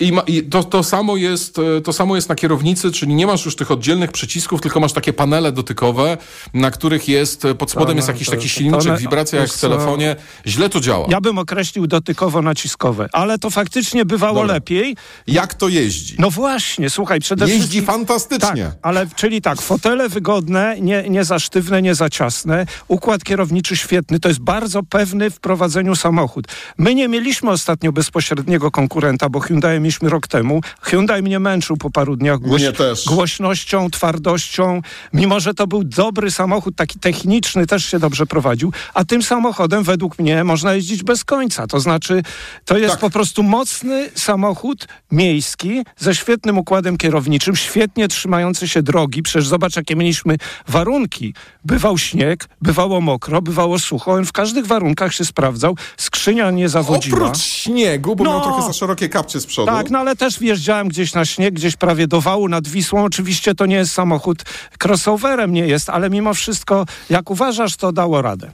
I, 0.00 0.12
ma, 0.12 0.20
i 0.26 0.42
to, 0.42 0.64
to, 0.64 0.82
samo 0.82 1.16
jest, 1.16 1.58
e, 1.58 1.80
to 1.80 1.92
samo 1.92 2.16
jest 2.16 2.28
na 2.28 2.34
kierownicy, 2.34 2.92
czyli 2.92 3.14
nie 3.14 3.26
masz 3.26 3.44
już 3.44 3.56
tych 3.56 3.70
oddzielnych 3.70 4.12
przycisków, 4.12 4.60
tylko 4.60 4.80
masz 4.80 4.92
takie 4.92 5.12
panele 5.12 5.52
dotykowe, 5.52 6.16
na 6.54 6.70
których 6.70 7.08
jest, 7.08 7.44
e, 7.44 7.54
pod 7.54 7.70
spodem 7.70 7.96
jest 7.96 8.08
jakiś 8.08 8.26
to- 8.26 8.32
taki 8.32 8.48
silniczek, 8.48 8.98
wibracja 8.98 9.40
jak 9.40 9.50
w 9.50 9.60
telefonie. 9.60 10.16
Źle 10.46 10.68
to 10.68 10.80
działa. 10.80 11.06
Ja 11.10 11.20
bym 11.20 11.38
określił 11.38 11.86
dotykowo-naciskowe, 11.86 13.08
ale 13.12 13.38
to 13.38 13.50
faktycznie 13.50 14.04
bywało 14.04 14.40
Dobra. 14.40 14.54
lepiej. 14.54 14.96
Jak 15.26 15.54
to 15.54 15.68
jeździ? 15.68 16.16
No 16.18 16.30
właśnie, 16.30 16.90
słuchaj, 16.90 17.20
przede 17.20 17.44
Jeździ 17.44 17.58
wszystkim... 17.60 17.84
fantastycznie. 17.84 18.64
Tak, 18.64 18.76
ale 18.82 19.06
czyli 19.16 19.42
tak, 19.42 19.62
fotele 19.62 20.08
wygodne, 20.08 20.76
nie, 20.80 21.08
nie 21.08 21.24
za 21.24 21.38
sztywne, 21.38 21.82
nie 21.82 21.94
za 21.94 22.10
ciasne, 22.10 22.66
układ 22.88 23.24
kierowniczy 23.24 23.76
świetny, 23.76 24.20
to 24.20 24.28
jest 24.28 24.40
bardzo 24.40 24.82
pewny 24.82 25.30
w 25.30 25.40
prowadzeniu 25.40 25.96
samochód. 25.96 26.46
My 26.78 26.94
nie 26.94 27.08
mieliśmy 27.08 27.50
ostatnio 27.50 27.92
bezpośredniego 27.92 28.70
konkurenta, 28.70 29.28
bo 29.28 29.40
Hyundai 29.40 29.80
mieliśmy 29.86 30.08
rok 30.08 30.26
temu. 30.28 30.60
Hyundai 30.82 31.22
mnie 31.22 31.38
męczył 31.40 31.76
po 31.76 31.90
paru 31.90 32.16
dniach 32.16 32.38
też. 32.76 33.04
głośnością, 33.06 33.90
twardością, 33.90 34.80
mimo 35.12 35.40
że 35.40 35.54
to 35.54 35.66
był 35.66 35.84
dobry 35.84 36.30
samochód, 36.30 36.76
taki 36.76 36.98
techniczny, 36.98 37.66
też 37.66 37.84
się 37.86 37.98
dobrze 37.98 38.26
prowadził, 38.26 38.72
a 38.94 39.04
tym 39.04 39.22
samochodem 39.22 39.82
według 39.84 40.18
mnie 40.18 40.44
można 40.44 40.74
jeździć 40.74 41.02
bez 41.02 41.24
końca. 41.24 41.66
To 41.66 41.80
znaczy, 41.80 42.22
to 42.64 42.78
jest 42.78 42.90
Tak. 42.90 43.00
po 43.00 43.10
prostu 43.10 43.42
mocny 43.42 44.10
samochód 44.14 44.86
miejski 45.12 45.82
ze 45.98 46.14
świetnym 46.14 46.58
układem 46.58 46.96
kierowniczym, 46.96 47.56
świetnie 47.56 48.08
trzymający 48.08 48.68
się 48.68 48.82
drogi. 48.82 49.22
Przecież 49.22 49.46
zobacz, 49.48 49.76
jakie 49.76 49.96
mieliśmy 49.96 50.36
warunki. 50.68 51.34
Bywał 51.64 51.98
śnieg, 51.98 52.48
bywało 52.62 53.00
mokro, 53.00 53.42
bywało 53.42 53.78
sucho. 53.78 54.12
On 54.12 54.24
w 54.26 54.32
każdych 54.32 54.66
warunkach 54.66 55.14
się 55.14 55.24
sprawdzał. 55.24 55.76
Skrzynia 55.96 56.50
nie 56.50 56.68
zawodziła. 56.68 57.18
Oprócz 57.20 57.38
śniegu, 57.42 58.16
bo 58.16 58.24
No. 58.24 58.30
miał 58.30 58.40
trochę 58.42 58.62
za 58.66 58.72
szerokie 58.72 59.08
kapcie 59.08 59.40
z 59.40 59.46
przodu. 59.46 59.72
Tak, 59.76 59.90
no 59.90 59.98
ale 59.98 60.16
też 60.16 60.38
wjeżdżałem 60.38 60.88
gdzieś 60.88 61.14
na 61.14 61.24
śnieg, 61.24 61.54
gdzieś 61.54 61.76
prawie 61.76 62.06
do 62.08 62.20
wału 62.20 62.48
nad 62.48 62.68
Wisłą. 62.68 63.04
Oczywiście 63.04 63.54
to 63.54 63.66
nie 63.66 63.76
jest 63.76 63.92
samochód 63.92 64.42
crossoverem, 64.84 65.52
nie 65.52 65.66
jest, 65.66 65.90
ale 65.90 66.10
mimo 66.10 66.34
wszystko, 66.34 66.86
jak 67.10 67.30
uważasz, 67.30 67.76
to 67.76 67.92
dało 67.92 68.22
radę. 68.22 68.50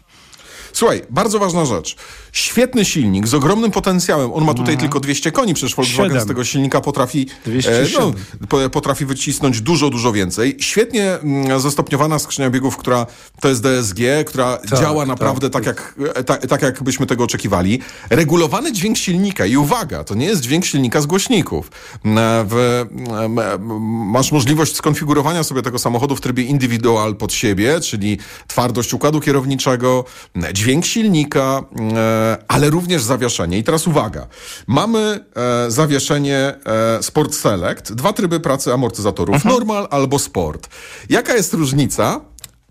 Słuchaj, 0.72 1.02
bardzo 1.10 1.38
ważna 1.38 1.64
rzecz. 1.64 1.96
Świetny 2.32 2.84
silnik 2.84 3.26
z 3.28 3.34
ogromnym 3.34 3.70
potencjałem. 3.70 4.32
On 4.32 4.44
ma 4.44 4.54
tutaj 4.54 4.78
tylko 4.78 5.00
200 5.00 5.32
koni, 5.32 5.54
przecież 5.54 5.76
Volkswagen 5.76 6.10
Siedem. 6.10 6.24
z 6.24 6.26
tego 6.28 6.44
silnika 6.44 6.80
potrafi, 6.80 7.26
207. 7.46 8.12
no, 8.40 8.46
po- 8.48 8.70
potrafi 8.70 9.06
wycisnąć 9.06 9.60
dużo, 9.60 9.90
dużo 9.90 10.12
więcej. 10.12 10.56
Świetnie 10.60 11.12
mm, 11.12 11.60
zastopniowana 11.60 12.18
skrzynia 12.18 12.50
biegów, 12.50 12.76
która 12.76 13.06
to 13.40 13.48
jest 13.48 13.62
DSG, 13.62 13.98
która 14.26 14.58
działa 14.80 15.06
naprawdę 15.06 15.50
tak, 15.50 15.66
jak, 15.66 15.94
e, 16.14 16.24
ta, 16.24 16.36
tak, 16.36 16.62
jak 16.62 16.82
byśmy 16.82 17.06
tego 17.06 17.24
oczekiwali. 17.24 17.80
Regulowany 18.10 18.72
dźwięk 18.72 18.98
silnika 18.98 19.46
i 19.46 19.56
uwaga, 19.56 20.04
to 20.04 20.14
nie 20.14 20.26
jest 20.26 20.40
dźwięk 20.42 20.64
silnika 20.64 21.00
z 21.00 21.06
głośników. 21.06 21.70
M, 22.04 22.18
W, 22.48 22.84
m, 23.24 23.38
m, 23.38 23.60
masz 24.10 24.32
możliwość 24.32 24.76
skonfigurowania 24.76 25.44
sobie 25.44 25.62
tego 25.62 25.78
samochodu 25.78 26.16
w 26.16 26.20
trybie 26.20 26.42
indywidual 26.42 27.16
pod 27.16 27.32
siebie, 27.32 27.80
czyli 27.80 28.18
twardość 28.46 28.94
układu 28.94 29.20
kierowniczego, 29.20 30.04
m, 30.36 30.44
dźwięk 30.62 30.86
silnika, 30.86 31.62
e, 31.94 32.38
ale 32.48 32.70
również 32.70 33.02
zawieszenie. 33.02 33.58
I 33.58 33.64
teraz 33.64 33.86
uwaga. 33.86 34.26
Mamy 34.66 35.24
e, 35.36 35.70
zawieszenie 35.70 36.54
e, 36.66 37.02
Sport 37.02 37.34
Select, 37.34 37.92
dwa 37.92 38.12
tryby 38.12 38.40
pracy 38.40 38.72
amortyzatorów, 38.72 39.44
normal 39.44 39.88
albo 39.90 40.18
sport. 40.18 40.68
Jaka 41.08 41.34
jest 41.34 41.54
różnica? 41.54 42.20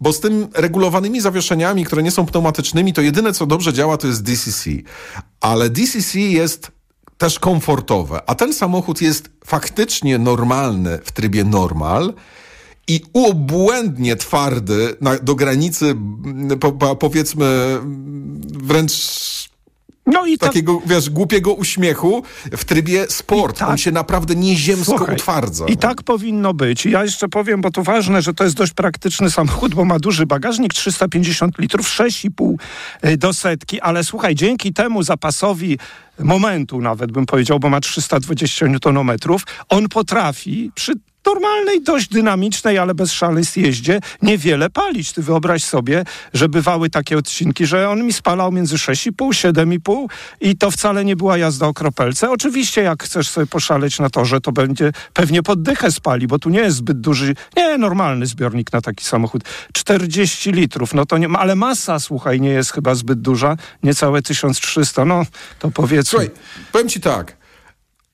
Bo 0.02 0.14
z 0.14 0.20
tym 0.20 0.48
regulowanymi 0.54 1.22
zawieszeniami, 1.22 1.86
które 1.86 2.04
nie 2.04 2.12
są 2.12 2.26
pneumatycznymi, 2.26 2.94
to 2.94 3.02
jedyne 3.02 3.34
co 3.34 3.46
dobrze 3.46 3.74
działa 3.74 3.98
to 3.98 4.08
jest 4.08 4.24
DCC. 4.24 4.70
Ale 5.42 5.70
DCC 5.70 6.20
jest 6.20 6.72
też 7.18 7.40
komfortowe, 7.40 8.22
a 8.28 8.36
ten 8.36 8.54
samochód 8.54 9.02
jest 9.02 9.30
faktycznie 9.46 10.18
normalny 10.18 11.00
w 11.04 11.12
trybie 11.12 11.44
normal 11.44 12.14
i 12.92 13.02
obłędnie 13.14 14.16
twardy 14.16 14.96
na, 15.02 15.18
do 15.18 15.36
granicy 15.36 15.86
mm, 15.86 16.60
po, 16.60 16.72
po, 16.72 16.96
powiedzmy 16.96 17.46
mm, 17.46 18.42
wręcz 18.64 18.92
No 20.06 20.26
i 20.26 20.38
tak, 20.38 20.50
takiego, 20.50 20.82
wiesz, 20.86 21.10
głupiego 21.10 21.54
uśmiechu 21.54 22.24
w 22.52 22.66
trybie 22.66 23.06
sport. 23.10 23.58
Tak- 23.58 23.70
On 23.70 23.78
się 23.78 23.92
naprawdę 23.92 24.36
nieziemsko 24.36 24.98
Słuchaj, 24.98 25.16
utwardza. 25.16 25.66
I 25.66 25.78
tak 25.78 26.04
powinno 26.04 26.54
być. 26.54 26.86
I 26.86 26.92
Ja 26.92 27.04
jeszcze 27.04 27.30
powiem, 27.30 27.62
bo 27.62 27.72
to 27.72 27.84
ważne, 27.84 28.22
że 28.22 28.34
to 28.34 28.44
jest 28.44 28.56
dość 28.56 28.74
praktyczny 28.74 29.32
samochód, 29.32 29.76
bo 29.76 29.86
ma 29.86 30.00
duży 30.00 30.26
bagażnik, 30.26 30.74
350 30.74 31.58
litrów, 31.60 31.88
6,5 31.88 32.56
y, 33.06 33.18
do 33.18 33.34
setki, 33.34 33.82
ale 33.82 34.04
słuchaj, 34.04 34.36
dzięki 34.36 34.74
temu 34.74 35.04
zapasowi 35.04 35.78
momentu 36.20 36.82
nawet 36.82 37.12
bym 37.12 37.26
powiedział, 37.26 37.60
bo 37.60 37.70
ma 37.70 37.80
320 37.82 38.66
Nm, 38.66 39.12
on 39.70 39.90
potrafi 39.90 40.72
przy 40.76 40.94
normalnej, 41.26 41.82
dość 41.82 42.08
dynamicznej, 42.08 42.78
ale 42.78 42.96
bez 42.96 43.12
szaleństw 43.12 43.58
jeździe 43.58 44.00
niewiele 44.22 44.70
palić. 44.70 45.14
Ty 45.14 45.22
wyobraź 45.22 45.64
sobie, 45.64 46.04
że 46.34 46.50
bywały 46.50 46.90
takie 46.90 47.18
odcinki, 47.18 47.66
że 47.66 47.90
on 47.90 48.04
mi 48.04 48.14
spalał 48.14 48.52
między 48.52 48.76
6,5, 48.76 49.54
7,5 49.54 50.06
i 50.42 50.58
to 50.58 50.72
wcale 50.72 51.06
nie 51.06 51.16
była 51.16 51.38
jazda 51.38 51.68
o 51.68 51.74
kropelce. 51.74 52.30
Oczywiście 52.30 52.82
jak 52.82 53.04
chcesz 53.04 53.30
sobie 53.30 53.48
poszaleć 53.48 54.00
na 54.00 54.10
torze, 54.10 54.42
to 54.42 54.52
będzie 54.52 54.92
pewnie 55.14 55.44
poddychę 55.44 55.92
spali, 55.92 56.28
bo 56.28 56.40
tu 56.40 56.50
nie 56.50 56.60
jest 56.60 56.78
zbyt 56.78 57.02
duży, 57.02 57.36
nie, 57.58 57.78
normalny 57.78 58.26
zbiornik 58.26 58.74
na 58.74 58.82
taki 58.82 59.04
samochód. 59.06 59.44
40 59.74 60.52
litrów, 60.52 60.94
no 60.94 61.06
to 61.06 61.18
nie, 61.18 61.28
ale 61.38 61.56
masa, 61.56 62.00
słuchaj, 62.00 62.42
nie 62.42 62.50
jest 62.50 62.72
chyba 62.72 62.96
zbyt 62.96 63.22
duża, 63.22 63.58
niecałe 63.84 64.22
1300, 64.22 65.06
no 65.06 65.26
to 65.60 65.72
powiedzmy. 65.72 66.10
Słuchaj, 66.10 66.30
powiem 66.72 66.90
ci 66.90 67.02
tak. 67.02 67.41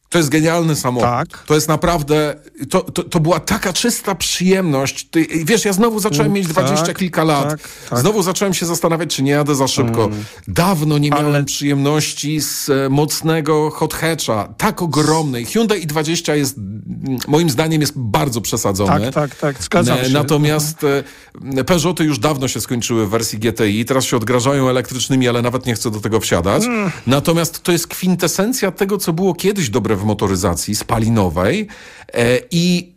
To 0.09 0.17
jest 0.17 0.29
genialny 0.29 0.75
samochód. 0.75 1.09
Tak. 1.09 1.43
To 1.45 1.55
jest 1.55 1.67
naprawdę, 1.67 2.35
to, 2.69 2.81
to, 2.81 3.03
to 3.03 3.19
była 3.19 3.39
taka 3.39 3.73
czysta 3.73 4.15
przyjemność. 4.15 5.07
Ty, 5.11 5.27
wiesz, 5.45 5.65
ja 5.65 5.73
znowu 5.73 5.99
zacząłem 5.99 6.31
mieć 6.33 6.43
tak, 6.43 6.53
dwadzieścia 6.53 6.93
kilka 6.93 7.23
lat. 7.23 7.49
tak, 7.49 7.59
tak. 7.89 7.99
Znowu 7.99 8.23
zacząłem 8.23 8.53
się 8.53 8.65
zastanawiać, 8.65 9.15
czy 9.15 9.23
nie 9.23 9.31
jadę 9.31 9.55
za 9.55 9.67
szybko. 9.67 10.09
Dawno 10.47 10.97
nie 10.97 11.09
miałem 11.09 11.25
Ale- 11.25 11.43
przyjemności 11.43 12.41
z 12.41 12.69
e, 12.69 12.89
mocnego 12.89 13.69
hot 13.71 13.93
hatcha, 13.93 14.53
tak 14.57 14.81
ogromnej. 14.81 15.45
Hyundai 15.45 15.87
i20 15.87 16.33
jest, 16.33 16.57
mm, 16.57 17.17
moim 17.27 17.49
zdaniem, 17.49 17.81
jest 17.81 17.93
bardzo 17.95 18.41
przesadzony. 18.41 19.11
Tak, 19.11 19.13
tak, 19.13 19.35
tak, 19.35 19.63
zgadzam 19.63 19.97
E, 19.97 20.05
się. 20.05 20.13
Natomiast 20.13 20.83
e, 20.83 21.63
Peugeoty 21.63 22.03
już 22.03 22.19
dawno 22.19 22.47
się 22.47 22.61
skończyły 22.61 23.07
w 23.07 23.09
wersji 23.09 23.39
GTI, 23.39 23.85
teraz 23.85 24.05
się 24.05 24.17
odgrażają 24.17 24.69
elektrycznymi, 24.69 25.27
ale 25.27 25.41
nawet 25.41 25.65
nie 25.65 25.73
chcę 25.73 25.91
do 25.91 25.99
tego 25.99 26.19
wsiadać. 26.19 26.63
Mm. 26.65 26.91
Natomiast 27.07 27.63
to 27.63 27.71
jest 27.71 27.87
kwintesencja 27.87 28.71
tego, 28.71 28.97
co 28.97 29.13
było 29.13 29.33
kiedyś 29.35 29.69
dobre 29.69 29.96
w 29.97 30.03
motoryzacji 30.03 30.75
spalinowej 30.75 31.67
e, 32.13 32.39
i 32.51 32.96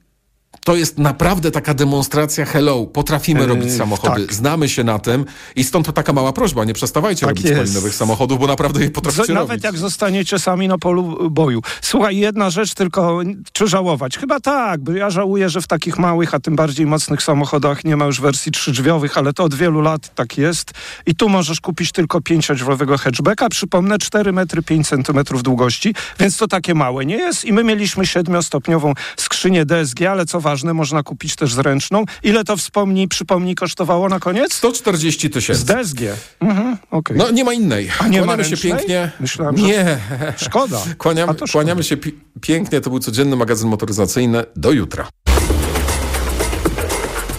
to 0.65 0.77
jest 0.77 0.99
naprawdę 0.99 1.51
taka 1.51 1.75
demonstracja 1.75 2.45
hello, 2.45 2.87
potrafimy 2.87 3.47
robić 3.47 3.73
samochody, 3.73 4.27
tak. 4.27 4.35
znamy 4.35 4.69
się 4.69 4.85
na 4.85 4.99
tym 4.99 5.25
i 5.57 5.65
stąd 5.65 5.87
to 5.87 5.93
taka 5.93 6.13
mała 6.13 6.33
prośba, 6.33 6.65
nie 6.65 6.73
przestawajcie 6.75 7.21
Tak 7.21 7.29
robić 7.29 7.45
jest. 7.45 7.57
spalinowych 7.57 7.95
samochodów, 7.95 8.39
bo 8.39 8.47
naprawdę 8.47 8.81
je 8.83 8.91
potraficie 8.91 9.25
Z- 9.25 9.29
Nawet 9.29 9.49
robić. 9.51 9.65
jak 9.65 9.77
zostaniecie 9.77 10.39
sami 10.39 10.69
na 10.69 10.79
polu 10.79 11.31
boju. 11.31 11.63
Słuchaj, 11.83 12.17
jedna 12.17 12.51
rzecz 12.51 12.75
tylko, 12.75 13.21
czy 13.53 13.69
żałować? 13.69 14.19
Chyba 14.19 14.41
tak, 14.41 14.81
bo 14.81 14.93
ja 14.93 15.11
żałuję, 15.11 15.49
że 15.51 15.61
w 15.61 15.67
takich 15.67 15.99
małych, 15.99 16.35
a 16.35 16.41
tym 16.41 16.57
bardziej 16.57 16.87
mocnych 16.87 17.23
samochodach 17.23 17.85
nie 17.85 17.97
ma 17.97 18.05
już 18.05 18.21
wersji 18.21 18.53
trzydrzwiowych, 18.53 19.19
ale 19.19 19.33
to 19.33 19.45
od 19.45 19.55
wielu 19.55 19.81
lat 19.81 20.15
tak 20.15 20.39
jest. 20.39 20.71
I 21.07 21.15
tu 21.15 21.29
możesz 21.29 21.61
kupić 21.61 21.93
tylko 21.93 22.21
pięciodrzwiowego 22.21 22.99
hatchbacka, 22.99 23.49
przypomnę 23.49 23.99
4 23.99 24.33
metry 24.33 24.63
5 24.63 24.89
centymetrów 24.89 25.43
długości, 25.43 25.95
więc 26.21 26.37
to 26.37 26.49
takie 26.49 26.75
małe 26.75 27.07
nie 27.07 27.17
jest. 27.17 27.45
I 27.45 27.53
my 27.53 27.65
mieliśmy 27.65 28.07
siedmiostopniową 28.07 28.95
skrzynię 29.17 29.65
DSG, 29.67 30.03
ale 30.03 30.27
co 30.27 30.40
ważne, 30.41 30.75
można 30.75 31.03
kupić 31.03 31.37
też 31.37 31.55
zręczną. 31.55 32.05
Ile 32.23 32.45
to 32.45 32.57
wspomnij, 32.57 33.09
przypomnij, 33.09 33.55
kosztowało 33.55 34.09
na 34.09 34.21
koniec? 34.21 34.53
140 34.55 35.29
Z 35.29 35.33
tysięcy. 35.33 35.65
DSG. 35.65 36.01
Mhm, 36.41 36.77
okej. 36.91 37.17
No 37.17 37.31
nie 37.31 37.45
ma 37.45 37.53
innej. 37.53 37.91
A 37.99 38.09
nie 38.09 38.21
ma 38.21 38.25
Kłaniamy 38.27 38.45
się 38.45 38.51
ręcznej? 38.51 38.73
pięknie. 38.73 39.11
Myślałem, 39.21 39.57
że- 39.57 39.63
nie. 39.63 39.99
Szkoda. 40.37 40.79
Kłaniamy, 40.99 41.33
szkoda. 41.33 41.53
kłaniamy 41.53 41.83
się 41.85 41.97
pi- 41.97 42.15
pięknie. 42.41 42.81
To 42.81 42.91
był 42.91 42.99
codzienny 42.99 43.37
magazyn 43.37 43.69
motoryzacyjny. 43.69 44.45
Do 44.57 44.73
jutra. 44.73 45.09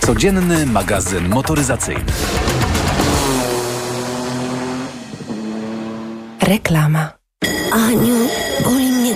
Codzienny 0.06 0.66
magazyn 0.66 1.30
motoryzacyjny. 1.30 2.04
Reklama. 6.42 7.10
Aniu, 7.72 8.16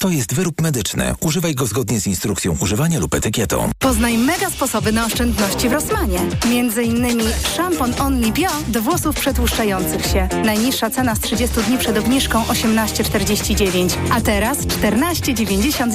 To 0.00 0.08
jest 0.08 0.34
wyrób 0.34 0.60
medyczny. 0.60 1.14
Używaj 1.20 1.54
go 1.54 1.66
zgodnie 1.66 2.00
z 2.00 2.06
instrukcją 2.06 2.56
używania 2.60 3.00
lub 3.00 3.14
etykietą. 3.14 3.70
Poznaj 3.78 4.18
mega 4.18 4.50
sposoby 4.50 4.92
na 4.92 5.06
oszczędności 5.06 5.68
w 5.68 5.72
Rosmanie. 5.72 6.18
Między 6.50 6.82
innymi 6.82 7.24
szampon 7.56 7.94
Only 8.00 8.32
Bio 8.32 8.50
do 8.68 8.82
włosów 8.82 9.16
przetłuszczających 9.16 10.06
się. 10.06 10.28
Najniższa 10.44 10.90
cena 10.90 11.14
z 11.14 11.20
30 11.20 11.56
dni 11.68 11.78
przed 11.78 11.98
obniżką 11.98 12.44
18,49, 12.44 13.94
a 14.10 14.20
teraz 14.20 14.58
14,99 14.58 15.82